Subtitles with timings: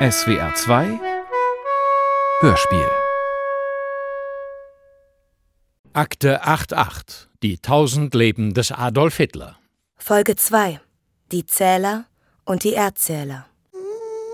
[0.00, 1.00] SWR 2
[2.40, 2.88] Hörspiel
[5.92, 9.56] Akte 88 Die tausend Leben des Adolf Hitler
[9.96, 10.80] Folge 2
[11.30, 12.06] Die Zähler
[12.44, 13.46] und die Erdzähler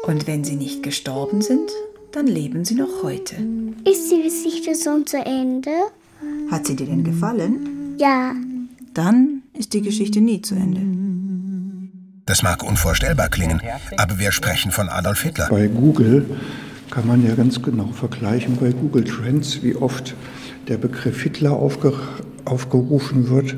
[0.05, 1.71] Und wenn sie nicht gestorben sind,
[2.13, 3.37] dann leben sie noch heute.
[3.85, 5.71] Ist die Geschichte schon zu Ende?
[6.51, 7.97] Hat sie dir denn gefallen?
[7.99, 8.35] Ja.
[8.95, 10.81] Dann ist die Geschichte nie zu Ende.
[12.31, 13.61] Das mag unvorstellbar klingen,
[13.97, 15.49] aber wir sprechen von Adolf Hitler.
[15.51, 16.25] Bei Google
[16.89, 20.15] kann man ja ganz genau vergleichen bei Google Trends, wie oft
[20.69, 21.93] der Begriff Hitler aufge
[22.45, 23.57] aufgerufen wird.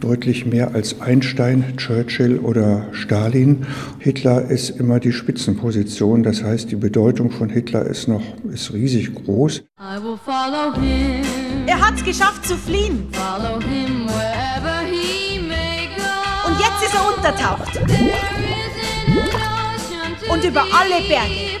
[0.00, 3.66] Deutlich mehr als Einstein, Churchill oder Stalin.
[3.98, 6.22] Hitler ist immer die Spitzenposition.
[6.22, 9.62] Das heißt, die Bedeutung von Hitler ist noch ist riesig groß.
[11.66, 13.08] Er hat es geschafft zu fliehen.
[13.12, 14.59] Und jetzt
[16.82, 17.80] ist er untertaucht.
[20.28, 21.60] Und über alle Berge.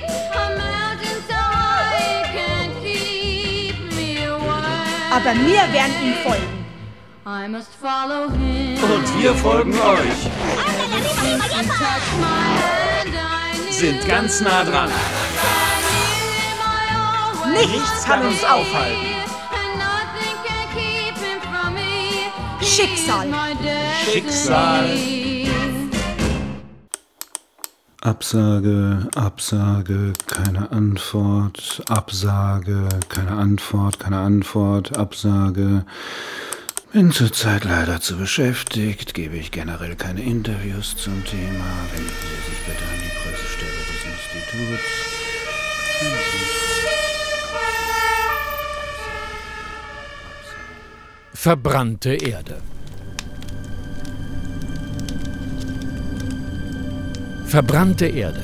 [5.10, 6.60] Aber wir werden ihm folgen.
[8.82, 10.30] Und wir folgen euch.
[13.70, 14.90] Sind ganz nah dran.
[17.52, 19.10] Nichts kann uns aufhalten.
[22.62, 23.26] Schicksal.
[24.04, 24.88] Schicksal.
[28.02, 35.84] Absage, Absage, keine Antwort, Absage, keine Antwort, keine Antwort, Absage.
[36.92, 41.66] Bin zurzeit leider zu beschäftigt, gebe ich generell keine Interviews zum Thema.
[41.92, 45.10] Wenden Sie sich bitte an die Pressestelle des Instituts.
[51.34, 52.62] Verbrannte Erde
[57.50, 58.42] Verbrannte Erde.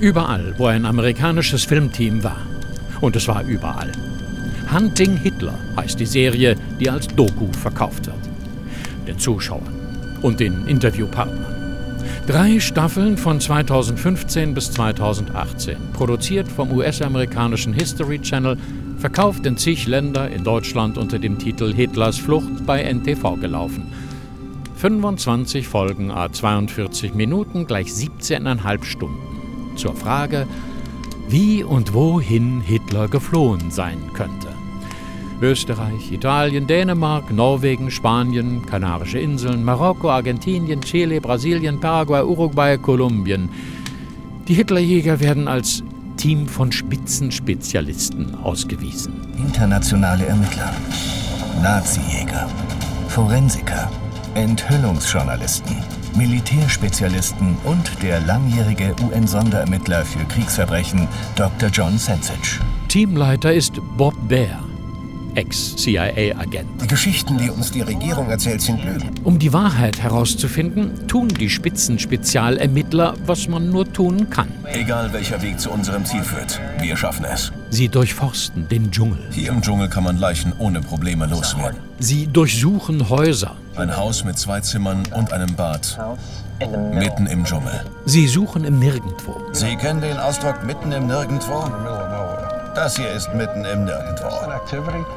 [0.00, 2.40] Überall, wo ein amerikanisches Filmteam war.
[3.02, 3.92] Und es war überall.
[4.72, 8.16] Hunting Hitler heißt die Serie, die als Doku verkauft wird.
[9.06, 9.74] Den Zuschauern
[10.22, 11.54] und den Interviewpartnern.
[12.26, 18.56] Drei Staffeln von 2015 bis 2018, produziert vom US-amerikanischen History Channel,
[18.96, 23.82] verkauft in zig Länder in Deutschland unter dem Titel Hitlers Flucht bei NTV gelaufen.
[24.80, 29.76] 25 Folgen a 42 Minuten gleich 17,5 Stunden.
[29.76, 30.46] Zur Frage,
[31.28, 34.48] wie und wohin Hitler geflohen sein könnte.
[35.42, 43.50] Österreich, Italien, Dänemark, Norwegen, Spanien, Kanarische Inseln, Marokko, Argentinien, Chile, Brasilien, Paraguay, Uruguay, Kolumbien.
[44.48, 45.82] Die Hitlerjäger werden als
[46.16, 49.12] Team von Spitzenspezialisten ausgewiesen.
[49.36, 50.72] Internationale Ermittler,
[51.62, 52.48] Nazijäger,
[53.08, 53.90] Forensiker,
[54.34, 55.76] Enthüllungsjournalisten,
[56.16, 61.68] Militärspezialisten und der langjährige UN-Sonderermittler für Kriegsverbrechen Dr.
[61.68, 62.60] John Sensich.
[62.88, 64.58] Teamleiter ist Bob Baer,
[65.34, 66.82] Ex-CIA-Agent.
[66.82, 69.10] Die Geschichten, die uns die Regierung erzählt, sind Lügen.
[69.24, 74.48] Um die Wahrheit herauszufinden, tun die Spitzenspezialermittler, was man nur tun kann.
[74.72, 77.52] Egal welcher Weg zu unserem Ziel führt, wir schaffen es.
[77.70, 79.18] Sie durchforsten den Dschungel.
[79.30, 81.78] Hier im Dschungel kann man Leichen ohne Probleme loswerden.
[81.98, 83.56] Sie durchsuchen Häuser.
[83.76, 85.98] Ein Haus mit zwei Zimmern und einem Bad.
[86.92, 87.84] Mitten im Dschungel.
[88.04, 89.40] Sie suchen im Nirgendwo.
[89.52, 91.64] Sie kennen den Ausdruck mitten im Nirgendwo?
[92.80, 94.30] Das hier ist mitten im Nirgendwo.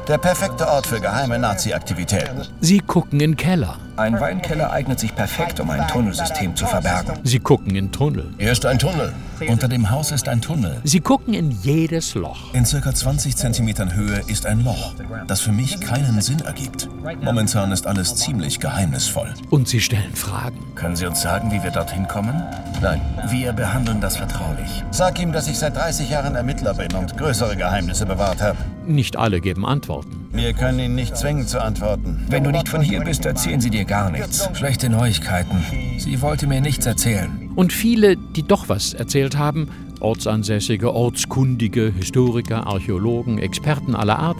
[0.06, 2.42] Der perfekte Ort für geheime Nazi-Aktivitäten.
[2.60, 3.78] Sie gucken in Keller.
[3.96, 7.14] Ein Weinkeller eignet sich perfekt, um ein Tunnelsystem zu verbergen.
[7.22, 8.34] Sie gucken in Tunnel.
[8.38, 9.12] Hier ist ein Tunnel.
[9.46, 10.80] Unter dem Haus ist ein Tunnel.
[10.82, 12.52] Sie gucken in jedes Loch.
[12.54, 14.94] In circa 20 Zentimetern Höhe ist ein Loch,
[15.28, 16.88] das für mich keinen Sinn ergibt.
[17.22, 19.32] Momentan ist alles ziemlich geheimnisvoll.
[19.50, 20.58] Und Sie stellen Fragen.
[20.74, 22.42] Können Sie uns sagen, wie wir dorthin kommen?
[22.82, 23.00] Nein.
[23.28, 24.82] Wir behandeln das vertraulich.
[24.90, 28.58] Sag ihm, dass ich seit 30 Jahren Ermittler bin und größere Geheimnisse bewahrt habe.
[28.86, 30.23] Nicht alle geben Antworten.
[30.34, 32.26] Wir können ihn nicht zwingen zu antworten.
[32.28, 34.48] Wenn du nicht von hier bist, erzählen sie dir gar nichts.
[34.54, 35.62] Schlechte Neuigkeiten.
[35.98, 37.52] Sie wollte mir nichts erzählen.
[37.54, 39.68] Und viele, die doch was erzählt haben,
[40.00, 44.36] Ortsansässige, Ortskundige, Historiker, Archäologen, Experten aller Art,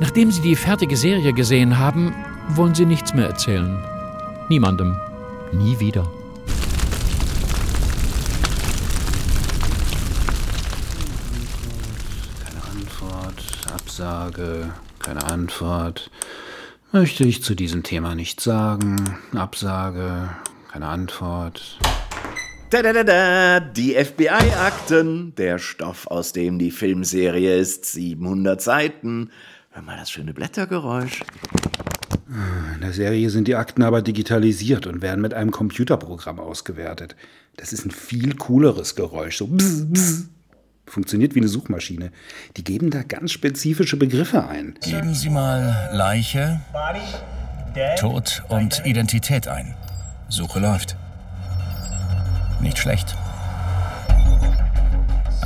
[0.00, 2.12] nachdem sie die fertige Serie gesehen haben,
[2.48, 3.78] wollen sie nichts mehr erzählen.
[4.48, 4.96] Niemandem.
[5.52, 6.02] Nie wieder.
[12.44, 14.70] Keine Antwort, Absage,
[15.06, 16.10] keine Antwort.
[16.90, 18.96] Möchte ich zu diesem Thema nichts sagen.
[19.34, 20.30] Absage,
[20.72, 21.78] keine Antwort.
[22.70, 29.30] Da, da, da, da, die FBI-Akten, der Stoff, aus dem die Filmserie ist, 700 Seiten.
[29.70, 31.20] Hör mal das schöne Blättergeräusch.
[32.74, 37.14] In der Serie sind die Akten aber digitalisiert und werden mit einem Computerprogramm ausgewertet.
[37.56, 39.36] Das ist ein viel cooleres Geräusch.
[39.36, 40.35] So bzz, bzz.
[40.86, 42.10] Funktioniert wie eine Suchmaschine.
[42.56, 44.78] Die geben da ganz spezifische Begriffe ein.
[44.82, 46.60] Geben Sie mal Leiche,
[47.98, 49.74] Tod und Identität ein.
[50.28, 50.96] Suche läuft.
[52.60, 53.16] Nicht schlecht.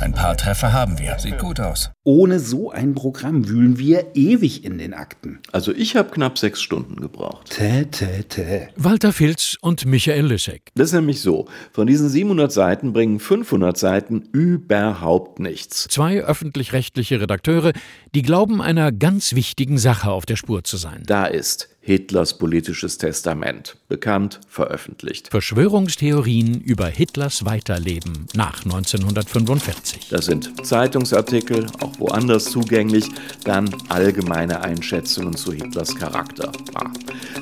[0.01, 1.19] Ein paar Treffer haben wir.
[1.19, 1.91] Sieht gut aus.
[2.03, 5.37] Ohne so ein Programm wühlen wir ewig in den Akten.
[5.51, 7.51] Also ich habe knapp sechs Stunden gebraucht.
[7.51, 8.69] Tä, tä, tä.
[8.77, 10.71] Walter Filz und Michael Lissek.
[10.73, 11.45] Das ist nämlich so.
[11.71, 15.85] Von diesen 700 Seiten bringen 500 Seiten überhaupt nichts.
[15.87, 17.71] Zwei öffentlich-rechtliche Redakteure,
[18.15, 21.03] die glauben, einer ganz wichtigen Sache auf der Spur zu sein.
[21.05, 23.75] Da ist Hitlers politisches Testament.
[23.87, 25.29] Bekannt, veröffentlicht.
[25.29, 30.09] Verschwörungstheorien über Hitlers Weiterleben nach 1945.
[30.09, 33.05] Das sind Zeitungsartikel, auch woanders zugänglich.
[33.45, 36.51] Dann allgemeine Einschätzungen zu Hitlers Charakter.
[36.75, 36.91] Ah.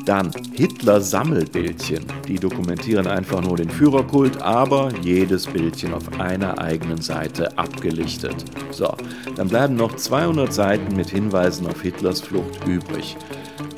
[0.05, 2.05] Dann Hitler-Sammelbildchen.
[2.29, 8.45] Die dokumentieren einfach nur den Führerkult, aber jedes Bildchen auf einer eigenen Seite abgelichtet.
[8.71, 8.95] So,
[9.35, 13.17] dann bleiben noch 200 Seiten mit Hinweisen auf Hitlers Flucht übrig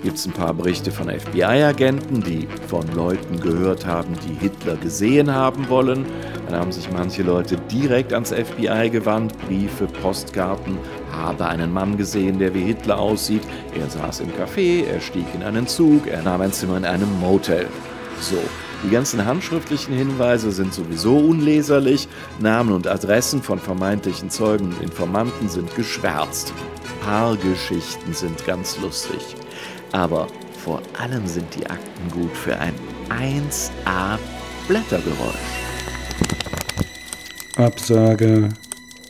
[0.03, 5.33] gibt es ein paar Berichte von FBI-Agenten, die von Leuten gehört haben, die Hitler gesehen
[5.33, 6.05] haben wollen.
[6.47, 10.77] Dann haben sich manche Leute direkt ans FBI gewandt, Briefe, Postkarten,
[11.11, 13.43] habe einen Mann gesehen, der wie Hitler aussieht.
[13.77, 17.19] Er saß im Café, er stieg in einen Zug, er nahm ein Zimmer in einem
[17.19, 17.67] Motel.
[18.19, 18.37] So,
[18.83, 22.07] die ganzen handschriftlichen Hinweise sind sowieso unleserlich,
[22.39, 26.53] Namen und Adressen von vermeintlichen Zeugen und Informanten sind geschwärzt.
[27.03, 29.35] Paargeschichten sind ganz lustig.
[29.91, 30.27] Aber
[30.63, 32.73] vor allem sind die Akten gut für ein
[33.09, 34.17] 1A
[34.67, 35.61] Blättergeräusch.
[37.57, 38.49] Absage,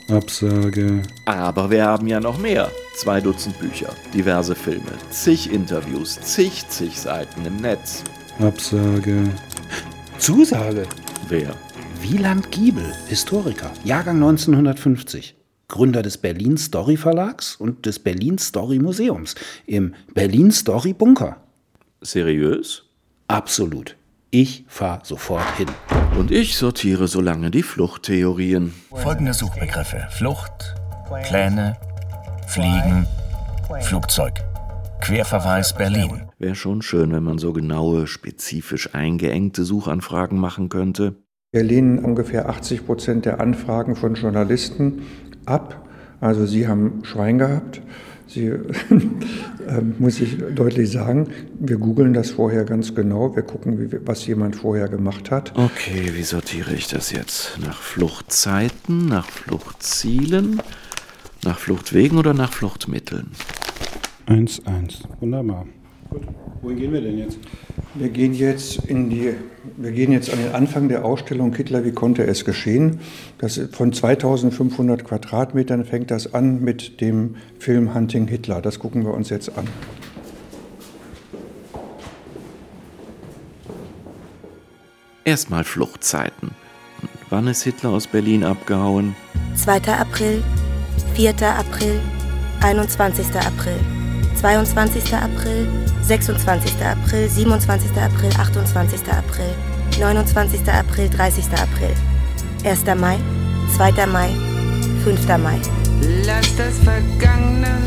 [0.10, 1.04] Absage.
[1.26, 2.72] Aber wir haben ja noch mehr.
[2.96, 8.04] Zwei Dutzend Bücher, diverse Filme, zig Interviews, zig, zig Seiten im Netz.
[8.40, 9.24] Absage.
[10.18, 10.84] Zusage.
[11.30, 11.56] Wer?
[12.02, 15.36] Wieland Giebel, Historiker, Jahrgang 1950.
[15.72, 19.36] Gründer des Berlin Story Verlags und des Berlin Story Museums
[19.66, 21.38] im Berlin Story Bunker.
[22.02, 22.84] Seriös?
[23.30, 23.96] Absolut.
[24.32, 25.70] Ich fahre sofort hin.
[26.20, 28.74] Und ich sortiere so lange die Fluchttheorien.
[28.92, 30.76] Folgende Suchbegriffe: Flucht,
[31.24, 31.78] Pläne,
[32.48, 33.08] Fliegen,
[33.80, 34.34] Flugzeug.
[35.00, 36.30] Querverweis Berlin.
[36.38, 41.16] Wäre schon schön, wenn man so genaue, spezifisch eingeengte Suchanfragen machen könnte.
[41.54, 45.02] Wir lehnen ungefähr 80 Prozent der Anfragen von Journalisten
[45.46, 45.86] ab.
[46.22, 47.82] Also Sie haben Schwein gehabt.
[48.26, 48.62] Sie, äh,
[50.00, 51.28] muss ich deutlich sagen,
[51.60, 53.36] wir googeln das vorher ganz genau.
[53.36, 55.52] Wir gucken, wie, was jemand vorher gemacht hat.
[55.58, 57.60] Okay, wie sortiere ich das jetzt?
[57.62, 60.62] Nach Fluchtzeiten, nach Fluchtzielen,
[61.44, 63.28] nach Fluchtwegen oder nach Fluchtmitteln?
[64.26, 65.00] 1, 1.
[65.20, 65.66] Wunderbar.
[66.12, 66.24] Gut.
[66.62, 67.40] Wohin gehen wir denn jetzt?
[67.96, 69.34] Wir gehen jetzt in die,
[69.78, 73.00] wir gehen jetzt an den Anfang der Ausstellung Hitler, wie konnte es geschehen?
[73.38, 78.62] Das von 2500 Quadratmetern fängt das an mit dem Film Hunting Hitler.
[78.62, 79.68] Das gucken wir uns jetzt an.
[85.24, 86.52] Erstmal Fluchtzeiten.
[87.30, 89.16] Wann ist Hitler aus Berlin abgehauen?
[89.56, 89.76] 2.
[89.94, 90.44] April,
[91.16, 91.30] 4.
[91.30, 92.00] April,
[92.62, 93.28] 21.
[93.36, 93.76] April,
[94.42, 95.14] 22.
[95.14, 95.68] April,
[96.02, 96.82] 26.
[96.82, 97.96] April, 27.
[97.96, 99.08] April, 28.
[99.08, 99.54] April,
[100.00, 100.68] 29.
[100.68, 101.46] April, 30.
[101.54, 101.94] April,
[102.64, 102.86] 1.
[103.00, 103.20] Mai,
[103.78, 104.06] 2.
[104.08, 104.30] Mai,
[105.04, 105.38] 5.
[105.38, 105.60] Mai.
[106.26, 107.78] Lass das Vergangene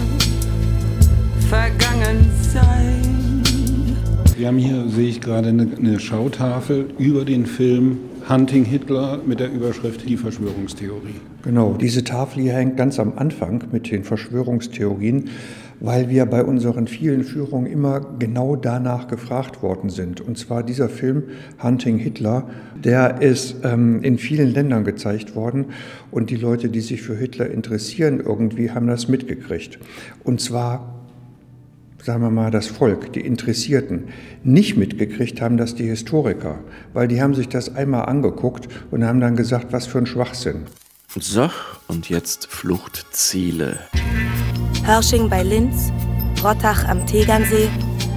[1.51, 3.43] vergangen sein.
[4.37, 9.39] Wir haben hier, sehe ich gerade, eine, eine Schautafel über den Film Hunting Hitler mit
[9.39, 11.21] der Überschrift Die Verschwörungstheorie.
[11.43, 15.29] Genau, diese Tafel hier hängt ganz am Anfang mit den Verschwörungstheorien,
[15.81, 20.23] weil wir bei unseren vielen Führungen immer genau danach gefragt worden sind.
[20.23, 21.25] Und zwar dieser Film
[21.63, 22.49] Hunting Hitler,
[22.83, 25.67] der ist ähm, in vielen Ländern gezeigt worden
[26.11, 29.79] und die Leute, die sich für Hitler interessieren, irgendwie haben das mitgekriegt.
[30.23, 30.94] Und zwar
[32.05, 34.09] sagen wir mal, das Volk, die Interessierten,
[34.43, 36.59] nicht mitgekriegt haben, dass die Historiker,
[36.93, 40.67] weil die haben sich das einmal angeguckt und haben dann gesagt, was für ein Schwachsinn.
[41.19, 41.49] So,
[41.89, 43.79] und jetzt Fluchtziele.
[44.85, 45.93] Hörsching bei Linz,
[46.43, 47.71] Rottach am Tegernsee,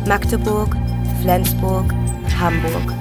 [0.06, 0.75] Magdeburg,
[1.22, 1.94] Flensburg,
[2.38, 2.94] Hamburg.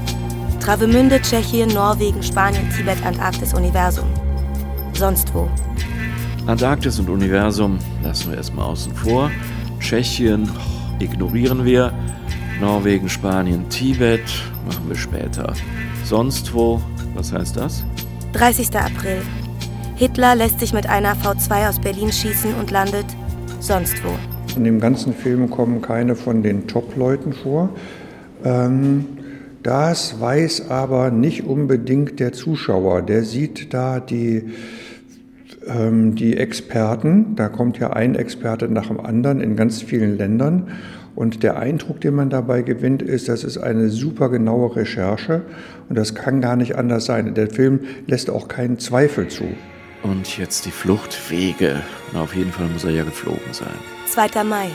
[0.60, 4.06] Travemünde, Tschechien, Norwegen, Spanien, Tibet, Antarktis, Universum.
[4.92, 5.48] Sonst wo.
[6.46, 9.32] Antarktis und Universum lassen wir erstmal außen vor.
[9.80, 10.48] Tschechien
[11.00, 11.92] ignorieren wir.
[12.60, 14.22] Norwegen, Spanien, Tibet
[14.66, 15.52] machen wir später.
[16.04, 16.80] Sonst wo,
[17.14, 17.84] was heißt das?
[18.32, 18.74] 30.
[18.76, 19.22] April.
[19.96, 23.06] Hitler lässt sich mit einer V2 aus Berlin schießen und landet
[23.60, 24.10] sonst wo.
[24.56, 27.70] In dem ganzen Film kommen keine von den Top-Leuten vor.
[28.44, 29.06] Ähm,
[29.62, 33.02] Das weiß aber nicht unbedingt der Zuschauer.
[33.02, 34.44] Der sieht da die,
[35.68, 37.36] die Experten.
[37.36, 40.68] Da kommt ja ein Experte nach dem anderen in ganz vielen Ländern.
[41.16, 45.42] Und der Eindruck, den man dabei gewinnt, ist, das ist eine super genaue Recherche.
[45.88, 47.32] Und das kann gar nicht anders sein.
[47.34, 49.44] Der Film lässt auch keinen Zweifel zu.
[50.02, 51.80] Und jetzt die Fluchtwege.
[52.12, 53.68] Na, auf jeden Fall muss er ja geflogen sein.
[54.06, 54.44] 2.
[54.44, 54.68] Mai.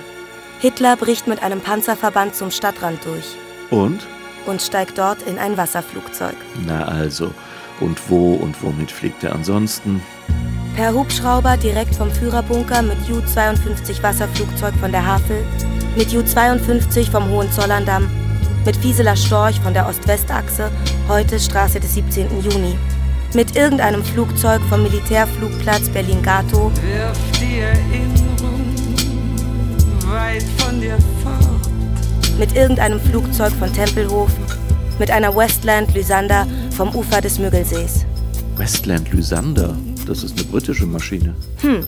[0.60, 3.36] Hitler bricht mit einem Panzerverband zum Stadtrand durch.
[3.70, 4.00] Und?
[4.48, 6.36] Und steigt dort in ein Wasserflugzeug.
[6.66, 7.32] Na also.
[7.80, 10.02] Und wo und womit fliegt er ansonsten?
[10.76, 15.44] Per Hubschrauber direkt vom Führerbunker mit Ju-52 Wasserflugzeug von der Havel,
[15.98, 18.10] mit Ju-52 vom Hohenzollerndamm,
[18.66, 20.72] mit Fieseler Storch von der Ost-West-Achse,
[21.10, 22.28] heute Straße des 17.
[22.42, 22.78] Juni,
[23.34, 28.76] mit irgendeinem Flugzeug vom Militärflugplatz Berlin-Gatow, Wirf die Erinnerung
[30.08, 31.70] weit von dir fort.
[32.40, 34.32] mit irgendeinem Flugzeug von Tempelhof,
[35.00, 38.06] mit einer Westland Lysander vom Ufer des Müggelsees.
[38.56, 39.76] Westland Lysander.
[40.06, 41.36] Das ist eine britische Maschine.
[41.62, 41.86] Hm,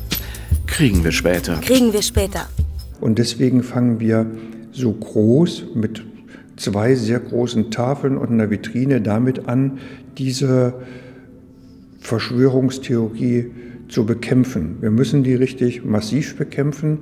[0.67, 1.55] Kriegen wir später.
[1.57, 2.47] kriegen wir später.
[3.01, 4.25] Und deswegen fangen wir
[4.71, 6.03] so groß mit
[6.55, 9.79] zwei sehr großen Tafeln und einer Vitrine damit an,
[10.17, 10.73] diese
[11.99, 13.51] Verschwörungstheorie
[13.89, 14.77] zu bekämpfen.
[14.81, 16.99] Wir müssen die richtig massiv bekämpfen,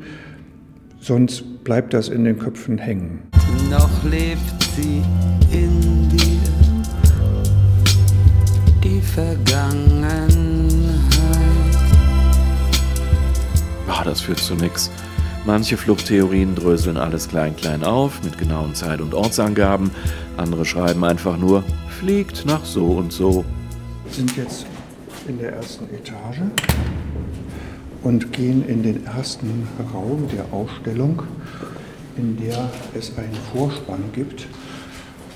[0.99, 3.19] sonst bleibt das in den Köpfen hängen.
[3.69, 4.39] Noch lebt
[4.75, 5.01] sie
[5.51, 6.39] in dir,
[8.83, 10.40] die Vergangenheit.
[13.87, 14.89] Ah, das führt zu nix.
[15.45, 19.89] Manche Fluchttheorien dröseln alles klein klein auf mit genauen Zeit- und Ortsangaben.
[20.37, 21.63] Andere schreiben einfach nur,
[21.99, 23.43] fliegt nach so und so.
[24.05, 24.67] Wir sind jetzt
[25.27, 26.41] in der ersten Etage
[28.03, 31.23] und gehen in den ersten Raum der Ausstellung,
[32.17, 34.47] in der es einen Vorspann gibt.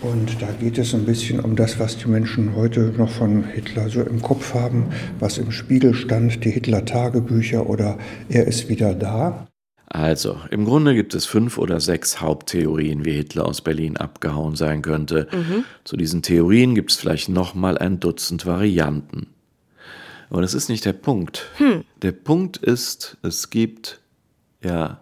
[0.06, 3.90] Und da geht es ein bisschen um das, was die Menschen heute noch von Hitler
[3.90, 7.98] so im Kopf haben, was im Spiegel stand, die Hitler-Tagebücher oder
[8.30, 9.48] er ist wieder da.
[9.88, 14.84] Also, im Grunde gibt es fünf oder sechs Haupttheorien, wie Hitler aus Berlin abgehauen sein
[14.84, 15.28] könnte.
[15.32, 15.64] Mhm.
[15.84, 19.28] Zu diesen Theorien gibt es vielleicht nochmal ein Dutzend Varianten.
[20.30, 21.48] Aber das ist nicht der Punkt.
[21.58, 21.84] Hm.
[22.02, 24.02] Der Punkt ist, es gibt,
[24.64, 25.00] ja,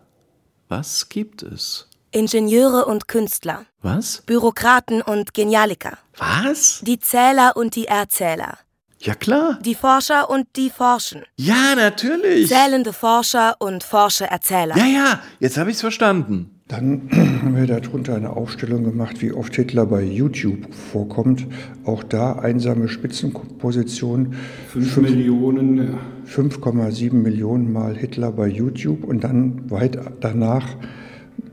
[0.69, 1.89] was gibt es?
[2.13, 3.65] Ingenieure und Künstler.
[3.81, 4.23] Was?
[4.25, 5.97] Bürokraten und Genialiker.
[6.17, 6.81] Was?
[6.83, 8.57] Die Zähler und die Erzähler.
[8.99, 9.59] Ja klar.
[9.65, 11.23] Die Forscher und die forschen.
[11.35, 12.47] Ja, natürlich.
[12.47, 14.77] Zählende Forscher und Forsche-Erzähler.
[14.77, 16.61] Ja, ja, jetzt habe ich's verstanden.
[16.69, 21.45] Dann haben wir darunter eine Aufstellung gemacht, wie oft Hitler bei YouTube vorkommt.
[21.83, 24.35] Auch da einsame Spitzenposition.
[24.69, 25.99] 5 Millionen, ja.
[26.25, 30.65] 5,7 Millionen Mal Hitler bei YouTube und dann weit danach,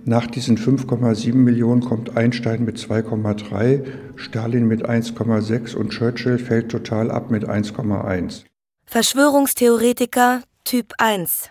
[0.04, 3.84] nach diesen 5,7 Millionen kommt Einstein mit 2,3,
[4.16, 8.44] Stalin mit 1,6 und Churchill fällt total ab mit 1,1.
[8.86, 11.50] Verschwörungstheoretiker Typ 1.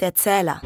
[0.00, 0.60] Der Zähler.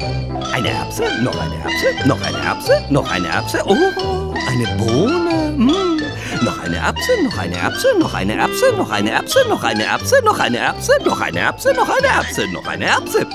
[0.53, 3.59] Eine Erbse, noch eine Erbse, noch eine Erbse, noch eine Erbse.
[3.65, 5.53] Oh, eine Bohne.
[5.55, 6.43] Mm.
[6.43, 10.15] Noch eine Erbse, noch eine Erbse, noch eine Erbse, noch eine Erbse, noch eine Erbse,
[10.23, 13.27] noch eine Erbse, noch eine Erbse, noch eine Erbse, noch eine Erbse.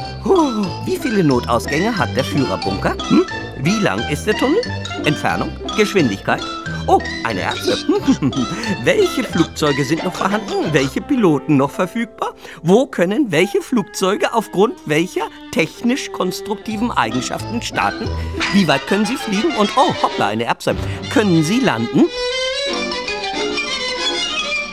[0.85, 2.97] Wie viele Notausgänge hat der Führerbunker?
[3.09, 3.27] Hm?
[3.65, 4.61] Wie lang ist der Tunnel?
[5.07, 5.51] Entfernung?
[5.79, 6.43] Geschwindigkeit?
[6.87, 7.79] Oh, eine Erbse.
[8.85, 10.71] welche Flugzeuge sind noch vorhanden?
[10.73, 12.35] Welche Piloten noch verfügbar?
[12.63, 18.07] Wo können welche Flugzeuge aufgrund welcher technisch-konstruktiven Eigenschaften starten?
[18.53, 19.57] Wie weit können sie fliegen?
[19.57, 20.77] Und oh, hoppla, eine Erbse.
[21.11, 22.05] Können sie landen?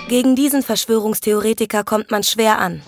[0.10, 2.82] Gegen diesen Verschwörungstheoretiker kommt man schwer an.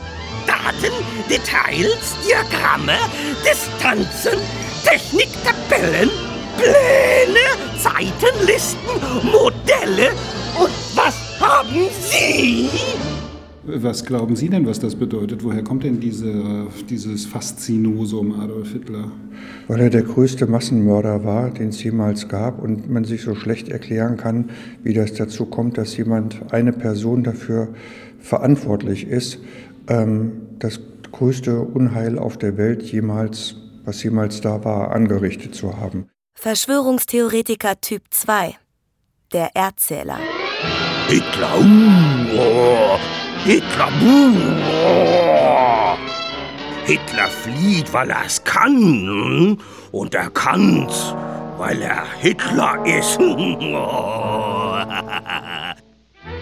[0.46, 0.92] Daten,
[1.30, 2.98] Details, Diagramme,
[3.46, 4.38] Distanzen,
[4.84, 6.10] Techniktabellen,
[6.58, 7.46] Pläne,
[7.80, 8.80] Zeitenlisten,
[9.24, 10.10] Modelle.
[10.60, 12.70] Und was haben Sie?
[13.66, 15.44] Was glauben Sie denn, was das bedeutet?
[15.44, 19.10] Woher kommt denn diese, dieses Faszinosum Adolf Hitler?
[19.70, 23.70] Weil er der größte Massenmörder war, den es jemals gab und man sich so schlecht
[23.70, 24.50] erklären kann,
[24.84, 27.70] wie das dazu kommt, dass jemand, eine Person dafür
[28.20, 29.40] verantwortlich ist,
[29.88, 30.82] ähm, das
[31.14, 36.10] größte Unheil auf der Welt jemals, was jemals da war, angerichtet zu haben.
[36.34, 38.56] Verschwörungstheoretiker Typ 2.
[39.32, 40.18] Der Erzähler.
[41.08, 42.98] Hitler, uh,
[43.44, 45.98] Hitler, uh,
[46.86, 48.76] Hitler flieht, weil er es kann.
[48.78, 49.58] hm?
[49.92, 51.14] Und er kann's,
[51.58, 53.20] weil er Hitler ist.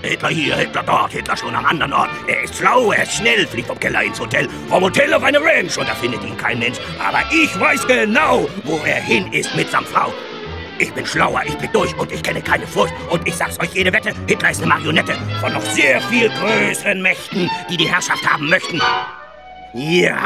[0.02, 2.10] Hitler hier, Hitler dort, Hitler schon am anderen Ort.
[2.28, 5.40] Er ist schlau, er ist schnell, fliegt vom Keller ins Hotel, vom Hotel auf eine
[5.40, 6.78] Ranch und da findet ihn kein Mensch.
[7.00, 10.12] Aber ich weiß genau, wo er hin ist mit seiner Frau.
[10.80, 12.94] Ich bin schlauer, ich blick durch und ich kenne keine Furcht.
[13.12, 17.02] Und ich sag's euch jede Wette, Hitler ist eine Marionette von noch sehr viel größeren
[17.02, 18.82] Mächten, die die Herrschaft haben möchten.
[19.74, 20.18] Ja,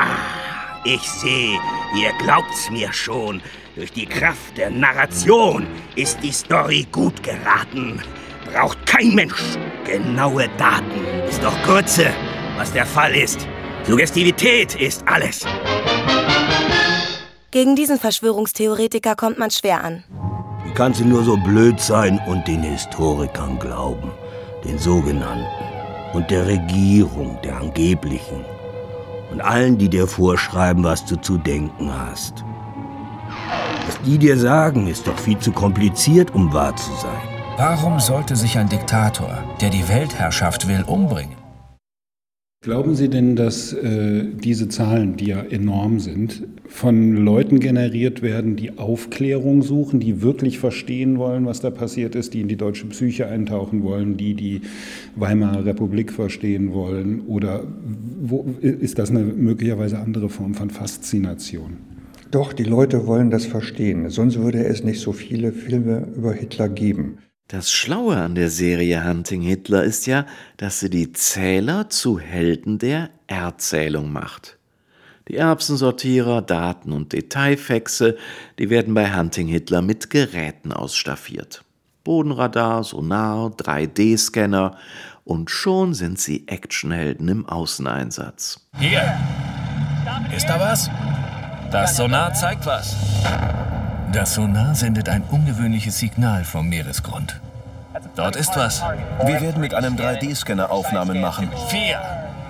[0.86, 1.60] ich sehe,
[1.98, 3.42] ihr glaubt's mir schon.
[3.76, 8.02] Durch die Kraft der Narration ist die Story gut geraten.
[8.52, 11.06] Braucht kein Mensch genaue Daten.
[11.30, 12.08] Ist doch Grütze,
[12.58, 13.48] was der Fall ist.
[13.84, 15.46] Suggestivität ist alles.
[17.52, 20.04] Gegen diesen Verschwörungstheoretiker kommt man schwer an.
[20.66, 24.12] Wie kann sie nur so blöd sein und den Historikern glauben?
[24.64, 25.46] Den sogenannten.
[26.14, 28.44] Und der Regierung, der angeblichen.
[29.32, 32.44] Und allen, die dir vorschreiben, was du zu denken hast.
[33.86, 37.35] Was die dir sagen, ist doch viel zu kompliziert, um wahr zu sein.
[37.58, 41.38] Warum sollte sich ein Diktator, der die Weltherrschaft will, umbringen?
[42.62, 48.58] Glauben Sie denn, dass äh, diese Zahlen, die ja enorm sind, von Leuten generiert werden,
[48.58, 52.88] die Aufklärung suchen, die wirklich verstehen wollen, was da passiert ist, die in die deutsche
[52.88, 54.60] Psyche eintauchen wollen, die die
[55.16, 57.22] Weimarer Republik verstehen wollen?
[57.22, 57.64] Oder
[58.22, 61.78] wo, ist das eine möglicherweise andere Form von Faszination?
[62.32, 66.68] Doch, die Leute wollen das verstehen, sonst würde es nicht so viele Filme über Hitler
[66.68, 67.20] geben.
[67.48, 70.26] Das Schlaue an der Serie Hunting Hitler ist ja,
[70.58, 74.58] dass sie die Zähler zu Helden der Erzählung macht.
[75.28, 78.18] Die Erbsensortierer, Daten- und Detailfaxe,
[78.58, 81.64] die werden bei Hunting Hitler mit Geräten ausstaffiert.
[82.04, 84.78] Bodenradar, Sonar, 3D-Scanner
[85.24, 88.60] und schon sind sie Actionhelden im Außeneinsatz.
[88.80, 89.04] Hier!
[90.36, 90.90] Ist da was?
[91.72, 92.96] Das Sonar zeigt was.
[94.12, 97.40] Das Sonar sendet ein ungewöhnliches Signal vom Meeresgrund.
[98.16, 98.82] Dort ist was.
[99.26, 101.50] Wir werden mit einem 3D-Scanner Aufnahmen machen.
[101.70, 102.00] Vier,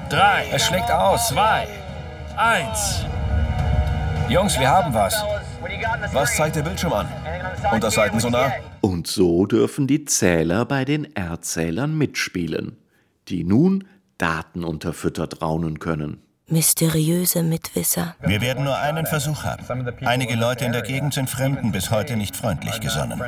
[0.10, 1.30] drei, Es schlägt aus.
[1.30, 1.68] zwei,
[2.36, 3.06] eins.
[4.30, 5.16] Jungs, wir haben was.
[6.14, 7.08] Was zeigt der Bildschirm an?
[7.72, 8.52] Und das Seitensonar?
[8.82, 12.78] Und so dürfen die Zähler bei den Erzählern mitspielen,
[13.28, 13.86] die nun
[14.18, 16.22] Daten unterfüttert raunen können.
[16.48, 18.16] Mysteriöse Mitwisser.
[18.22, 19.66] Wir werden nur einen Versuch haben.
[20.06, 23.20] Einige Leute in der Gegend sind Fremden bis heute nicht freundlich gesonnen.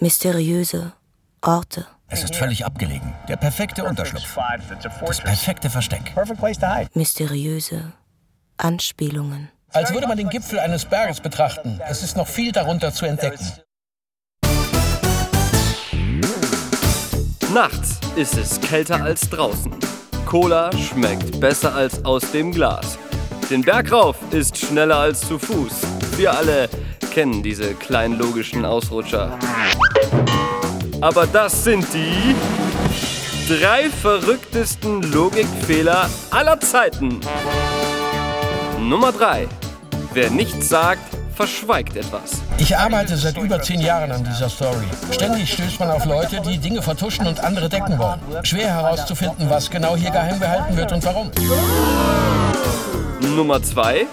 [0.00, 0.92] Mysteriöse
[1.42, 1.86] Orte.
[2.08, 3.12] Es ist völlig abgelegen.
[3.28, 4.38] Der perfekte Unterschlupf.
[5.06, 6.14] Das perfekte Versteck.
[6.94, 7.92] Mysteriöse
[8.56, 9.50] Anspielungen.
[9.72, 11.78] Als würde man den Gipfel eines Berges betrachten.
[11.88, 13.46] Es ist noch viel darunter zu entdecken.
[17.52, 19.87] Nachts ist es kälter als draußen.
[20.28, 22.98] Cola schmeckt besser als aus dem Glas.
[23.48, 25.80] Den Berg rauf ist schneller als zu Fuß.
[26.18, 26.68] Wir alle
[27.14, 29.38] kennen diese kleinen logischen Ausrutscher.
[31.00, 32.34] Aber das sind die
[33.48, 37.20] drei verrücktesten Logikfehler aller Zeiten.
[38.78, 39.48] Nummer 3.
[40.12, 42.42] Wer nichts sagt, verschweigt etwas.
[42.58, 44.88] Ich arbeite seit über zehn Jahren an dieser Story.
[45.12, 48.18] Ständig stößt man auf Leute, die Dinge vertuschen und andere decken wollen.
[48.42, 51.30] Schwer herauszufinden, was genau hier geheim behalten wird und warum.
[53.36, 54.06] Nummer 2.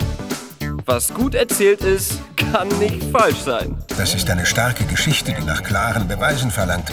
[0.85, 3.75] Was gut erzählt ist, kann nicht falsch sein.
[3.97, 6.91] Das ist eine starke Geschichte, die nach klaren Beweisen verlangt.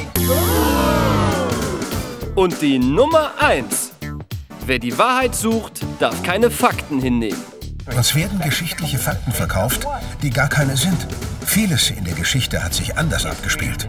[2.35, 3.93] Und die Nummer 1.
[4.65, 7.52] Wer die Wahrheit sucht, darf keine Fakten hinnehmen.
[7.87, 9.87] Uns werden geschichtliche Fakten verkauft,
[10.23, 11.07] die gar keine sind.
[11.45, 13.89] Vieles in der Geschichte hat sich anders abgespielt.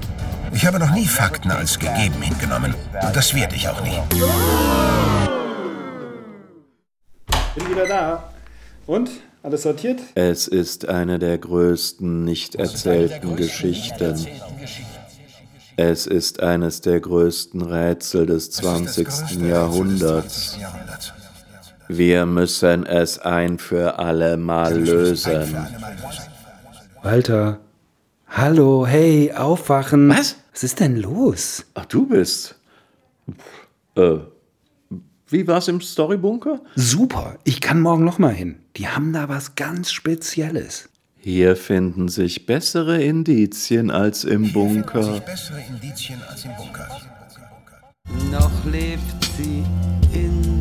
[0.52, 2.74] Ich habe noch nie Fakten als gegeben hingenommen.
[3.06, 3.98] Und das werde ich auch nie.
[7.56, 8.34] Bin wieder da.
[8.88, 9.12] Und?
[9.44, 10.00] Alles sortiert?
[10.16, 14.26] Es ist eine der größten nicht erzählten Geschichten.
[15.76, 19.42] Es ist eines der größten Rätsel des 20.
[19.42, 20.58] Jahrhunderts.
[21.88, 25.58] Wir müssen es ein für alle Mal lösen.
[27.02, 27.60] Walter.
[28.28, 30.10] Hallo, hey, aufwachen.
[30.10, 30.38] Was?
[30.54, 31.66] Was ist denn los?
[31.74, 32.56] Ach, du bist.
[33.96, 34.18] Äh,
[35.28, 36.62] wie war's im Storybunker?
[36.76, 38.60] Super, ich kann morgen noch mal hin.
[38.78, 40.90] Die haben da was ganz Spezielles.
[41.18, 45.22] Hier finden sich bessere Indizien als im Bunker.
[45.22, 46.88] Bessere Indizien als im Bunker.
[48.32, 49.02] Noch lebt
[49.38, 49.64] sie
[50.14, 50.53] in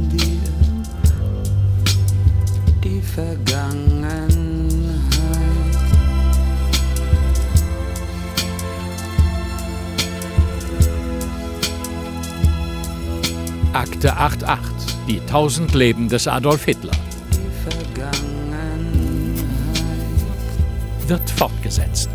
[13.72, 14.96] Akte 88.
[15.08, 16.92] Die tausend Leben des Adolf Hitler.
[21.06, 22.08] Wird fortgesetzt.